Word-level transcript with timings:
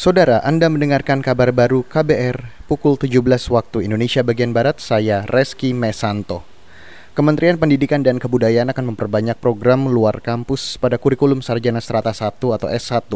Saudara, 0.00 0.40
Anda 0.48 0.72
mendengarkan 0.72 1.20
kabar 1.20 1.52
baru 1.52 1.84
KBR 1.84 2.64
pukul 2.64 2.96
17 2.96 3.20
waktu 3.52 3.84
Indonesia 3.84 4.24
bagian 4.24 4.56
Barat, 4.56 4.80
saya 4.80 5.28
Reski 5.28 5.76
Mesanto. 5.76 6.40
Kementerian 7.12 7.60
Pendidikan 7.60 8.00
dan 8.00 8.16
Kebudayaan 8.16 8.72
akan 8.72 8.96
memperbanyak 8.96 9.36
program 9.36 9.92
luar 9.92 10.24
kampus 10.24 10.80
pada 10.80 10.96
kurikulum 10.96 11.44
sarjana 11.44 11.84
strata 11.84 12.16
1 12.16 12.32
atau 12.32 12.72
S1. 12.72 13.12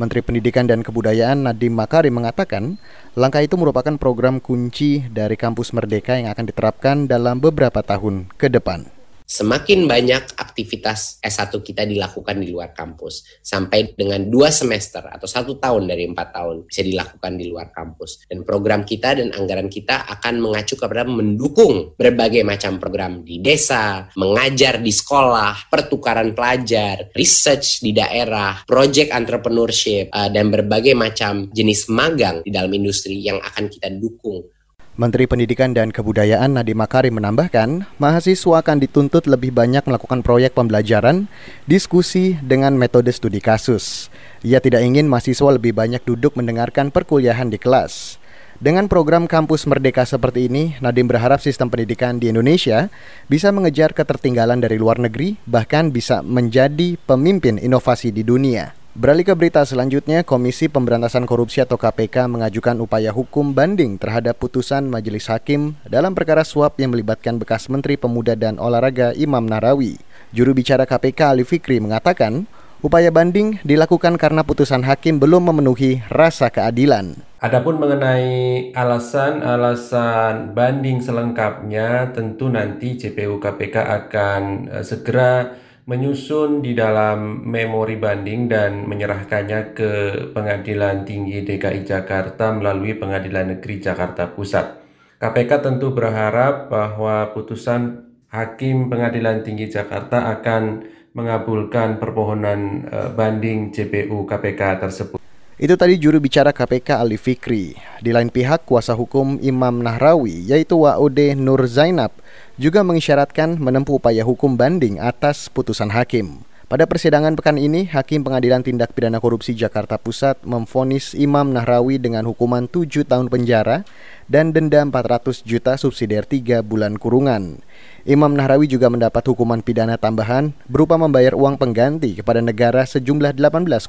Menteri 0.00 0.24
Pendidikan 0.24 0.64
dan 0.64 0.80
Kebudayaan 0.80 1.52
Nadiem 1.52 1.76
Makarim 1.76 2.16
mengatakan, 2.16 2.80
langkah 3.12 3.44
itu 3.44 3.60
merupakan 3.60 3.92
program 4.00 4.40
kunci 4.40 5.04
dari 5.12 5.36
kampus 5.36 5.76
Merdeka 5.76 6.16
yang 6.16 6.32
akan 6.32 6.48
diterapkan 6.48 7.04
dalam 7.04 7.44
beberapa 7.44 7.84
tahun 7.84 8.32
ke 8.40 8.48
depan 8.56 8.95
semakin 9.26 9.90
banyak 9.90 10.38
aktivitas 10.38 11.18
S1 11.18 11.50
kita 11.60 11.82
dilakukan 11.82 12.38
di 12.38 12.54
luar 12.54 12.70
kampus 12.70 13.42
sampai 13.42 13.92
dengan 13.98 14.22
dua 14.30 14.54
semester 14.54 15.02
atau 15.10 15.26
satu 15.26 15.58
tahun 15.58 15.90
dari 15.90 16.06
empat 16.06 16.28
tahun 16.30 16.56
bisa 16.70 16.86
dilakukan 16.86 17.32
di 17.34 17.50
luar 17.50 17.74
kampus. 17.74 18.30
Dan 18.30 18.46
program 18.46 18.86
kita 18.86 19.18
dan 19.18 19.34
anggaran 19.34 19.66
kita 19.66 20.06
akan 20.06 20.38
mengacu 20.38 20.78
kepada 20.78 21.02
mendukung 21.02 21.98
berbagai 21.98 22.46
macam 22.46 22.78
program 22.78 23.26
di 23.26 23.42
desa, 23.42 24.06
mengajar 24.14 24.78
di 24.78 24.94
sekolah, 24.94 25.66
pertukaran 25.66 26.30
pelajar, 26.30 27.10
research 27.18 27.82
di 27.82 27.90
daerah, 27.90 28.62
project 28.62 29.10
entrepreneurship 29.10 30.08
eh, 30.14 30.30
dan 30.30 30.48
berbagai 30.54 30.94
macam 30.94 31.50
jenis 31.50 31.90
magang 31.90 32.46
di 32.46 32.54
dalam 32.54 32.70
industri 32.70 33.18
yang 33.18 33.42
akan 33.42 33.66
kita 33.66 33.90
dukung 33.90 34.55
Menteri 34.96 35.28
Pendidikan 35.28 35.76
dan 35.76 35.92
Kebudayaan 35.92 36.56
Nadiem 36.56 36.80
Makarim 36.80 37.20
menambahkan, 37.20 37.84
mahasiswa 38.00 38.64
akan 38.64 38.80
dituntut 38.80 39.28
lebih 39.28 39.52
banyak 39.52 39.84
melakukan 39.84 40.24
proyek 40.24 40.56
pembelajaran, 40.56 41.28
diskusi 41.68 42.40
dengan 42.40 42.72
metode 42.80 43.12
studi 43.12 43.44
kasus. 43.44 44.08
Ia 44.40 44.56
tidak 44.56 44.80
ingin 44.80 45.04
mahasiswa 45.04 45.52
lebih 45.52 45.76
banyak 45.76 46.00
duduk 46.00 46.32
mendengarkan 46.40 46.88
perkuliahan 46.88 47.52
di 47.52 47.60
kelas. 47.60 48.16
Dengan 48.56 48.88
program 48.88 49.28
kampus 49.28 49.68
merdeka 49.68 50.08
seperti 50.08 50.48
ini, 50.48 50.80
Nadiem 50.80 51.04
berharap 51.04 51.44
sistem 51.44 51.68
pendidikan 51.68 52.16
di 52.16 52.32
Indonesia 52.32 52.88
bisa 53.28 53.52
mengejar 53.52 53.92
ketertinggalan 53.92 54.64
dari 54.64 54.80
luar 54.80 54.96
negeri, 54.96 55.36
bahkan 55.44 55.92
bisa 55.92 56.24
menjadi 56.24 56.96
pemimpin 57.04 57.60
inovasi 57.60 58.16
di 58.16 58.24
dunia. 58.24 58.85
Beralih 58.96 59.28
ke 59.28 59.36
berita 59.36 59.60
selanjutnya, 59.60 60.24
Komisi 60.24 60.72
Pemberantasan 60.72 61.28
Korupsi 61.28 61.60
atau 61.60 61.76
KPK 61.76 62.32
mengajukan 62.32 62.80
upaya 62.80 63.12
hukum 63.12 63.52
banding 63.52 64.00
terhadap 64.00 64.40
putusan 64.40 64.88
Majelis 64.88 65.28
Hakim 65.28 65.76
dalam 65.84 66.16
perkara 66.16 66.40
suap 66.48 66.80
yang 66.80 66.96
melibatkan 66.96 67.36
bekas 67.36 67.68
Menteri 67.68 68.00
Pemuda 68.00 68.32
dan 68.32 68.56
Olahraga 68.56 69.12
Imam 69.12 69.44
Narawi. 69.44 70.00
Juru 70.32 70.56
bicara 70.56 70.88
KPK 70.88 71.28
Ali 71.28 71.44
Fikri 71.44 71.76
mengatakan, 71.76 72.48
upaya 72.80 73.12
banding 73.12 73.60
dilakukan 73.68 74.16
karena 74.16 74.40
putusan 74.40 74.80
hakim 74.80 75.20
belum 75.20 75.52
memenuhi 75.52 76.00
rasa 76.08 76.48
keadilan. 76.48 77.20
Adapun 77.44 77.76
mengenai 77.76 78.72
alasan-alasan 78.72 80.56
banding 80.56 81.04
selengkapnya, 81.04 82.16
tentu 82.16 82.48
nanti 82.48 82.96
JPU 82.96 83.44
KPK 83.44 83.76
akan 83.76 84.72
uh, 84.72 84.80
segera 84.80 85.65
menyusun 85.86 86.66
di 86.66 86.74
dalam 86.74 87.46
memori 87.46 87.94
banding 87.94 88.50
dan 88.50 88.90
menyerahkannya 88.90 89.60
ke 89.70 89.90
Pengadilan 90.34 91.06
Tinggi 91.06 91.46
DKI 91.46 91.86
Jakarta 91.86 92.50
melalui 92.50 92.98
Pengadilan 92.98 93.54
Negeri 93.54 93.78
Jakarta 93.78 94.26
Pusat. 94.26 94.82
KPK 95.22 95.50
tentu 95.62 95.94
berharap 95.94 96.66
bahwa 96.68 97.30
putusan 97.30 98.02
Hakim 98.34 98.90
Pengadilan 98.90 99.46
Tinggi 99.46 99.70
Jakarta 99.70 100.26
akan 100.34 100.90
mengabulkan 101.14 102.02
permohonan 102.02 102.90
eh, 102.90 103.08
banding 103.14 103.70
JPU 103.70 104.26
KPK 104.26 104.82
tersebut. 104.82 105.25
Itu 105.56 105.72
tadi 105.80 105.96
juru 105.96 106.20
bicara 106.20 106.52
KPK 106.52 107.00
Ali 107.00 107.16
Fikri. 107.16 107.72
Di 108.04 108.12
lain 108.12 108.28
pihak, 108.28 108.68
kuasa 108.68 108.92
hukum 108.92 109.40
Imam 109.40 109.80
Nahrawi, 109.80 110.44
yaitu 110.44 110.84
Wa'ode 110.84 111.32
Nur 111.32 111.64
Zainab, 111.64 112.12
juga 112.60 112.84
mengisyaratkan 112.84 113.56
menempuh 113.56 113.96
upaya 113.96 114.20
hukum 114.20 114.52
banding 114.52 115.00
atas 115.00 115.48
putusan 115.48 115.88
hakim. 115.96 116.44
Pada 116.68 116.84
persidangan 116.84 117.32
pekan 117.40 117.56
ini, 117.56 117.88
Hakim 117.88 118.20
Pengadilan 118.20 118.60
Tindak 118.60 118.92
Pidana 118.92 119.16
Korupsi 119.16 119.56
Jakarta 119.56 119.96
Pusat 119.96 120.44
memfonis 120.44 121.16
Imam 121.16 121.48
Nahrawi 121.48 121.96
dengan 121.96 122.28
hukuman 122.28 122.68
7 122.68 123.08
tahun 123.08 123.32
penjara 123.32 123.88
dan 124.28 124.52
denda 124.52 124.84
400 124.84 125.40
juta 125.40 125.80
subsidiar 125.80 126.28
3 126.28 126.60
bulan 126.60 127.00
kurungan. 127.00 127.64
Imam 128.04 128.36
Nahrawi 128.36 128.68
juga 128.68 128.92
mendapat 128.92 129.24
hukuman 129.24 129.64
pidana 129.64 129.96
tambahan 129.96 130.52
berupa 130.68 131.00
membayar 131.00 131.32
uang 131.32 131.56
pengganti 131.56 132.20
kepada 132.20 132.44
negara 132.44 132.84
sejumlah 132.84 133.32
18,1 133.32 133.88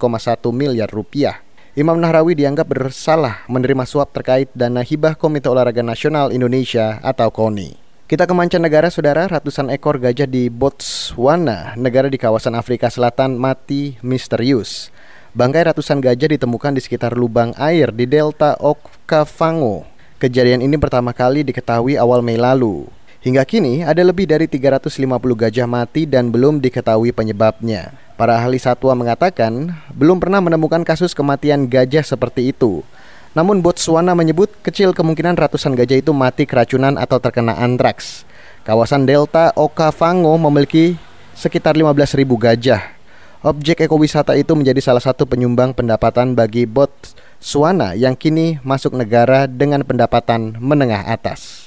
miliar 0.56 0.88
rupiah. 0.88 1.47
Imam 1.78 1.94
Nahrawi 2.02 2.34
dianggap 2.34 2.74
bersalah 2.74 3.46
menerima 3.46 3.86
suap 3.86 4.10
terkait 4.10 4.50
dana 4.58 4.82
hibah 4.82 5.14
Komite 5.14 5.46
Olahraga 5.46 5.86
Nasional 5.86 6.34
Indonesia 6.34 6.98
atau 7.06 7.30
KONI. 7.30 7.78
Kita 8.10 8.26
ke 8.26 8.34
mancanegara, 8.34 8.90
saudara, 8.90 9.30
ratusan 9.30 9.70
ekor 9.70 10.02
gajah 10.02 10.26
di 10.26 10.50
Botswana, 10.50 11.78
negara 11.78 12.10
di 12.10 12.18
kawasan 12.18 12.58
Afrika 12.58 12.90
Selatan, 12.90 13.38
mati 13.38 13.94
misterius. 14.02 14.90
Bangkai 15.38 15.70
ratusan 15.70 16.02
gajah 16.02 16.34
ditemukan 16.34 16.74
di 16.74 16.82
sekitar 16.82 17.14
lubang 17.14 17.54
air 17.62 17.94
di 17.94 18.10
delta 18.10 18.58
Okavango. 18.58 19.86
Kejadian 20.18 20.66
ini 20.66 20.82
pertama 20.82 21.14
kali 21.14 21.46
diketahui 21.46 21.94
awal 21.94 22.26
Mei 22.26 22.42
lalu. 22.42 22.90
Hingga 23.28 23.44
kini 23.44 23.84
ada 23.84 24.00
lebih 24.08 24.24
dari 24.24 24.48
350 24.48 25.04
gajah 25.36 25.68
mati 25.68 26.08
dan 26.08 26.32
belum 26.32 26.64
diketahui 26.64 27.12
penyebabnya. 27.12 27.92
Para 28.16 28.40
ahli 28.40 28.56
satwa 28.56 28.96
mengatakan 28.96 29.76
belum 29.92 30.24
pernah 30.24 30.40
menemukan 30.40 30.80
kasus 30.88 31.12
kematian 31.12 31.68
gajah 31.68 32.08
seperti 32.08 32.56
itu. 32.56 32.88
Namun 33.36 33.60
Botswana 33.60 34.16
menyebut 34.16 34.48
kecil 34.64 34.96
kemungkinan 34.96 35.36
ratusan 35.36 35.76
gajah 35.76 36.00
itu 36.00 36.16
mati 36.16 36.48
keracunan 36.48 36.96
atau 36.96 37.20
terkena 37.20 37.60
antraks. 37.60 38.24
Kawasan 38.64 39.04
Delta 39.04 39.52
Okavango 39.60 40.40
memiliki 40.40 40.96
sekitar 41.36 41.76
15.000 41.76 42.24
gajah. 42.32 42.96
Objek 43.44 43.84
ekowisata 43.84 44.40
itu 44.40 44.56
menjadi 44.56 44.80
salah 44.80 45.04
satu 45.04 45.28
penyumbang 45.28 45.76
pendapatan 45.76 46.32
bagi 46.32 46.64
Botswana 46.64 47.92
yang 47.92 48.16
kini 48.16 48.64
masuk 48.64 48.96
negara 48.96 49.52
dengan 49.52 49.84
pendapatan 49.84 50.56
menengah 50.64 51.04
atas. 51.12 51.67